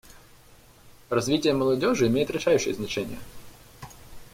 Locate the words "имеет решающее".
2.07-2.73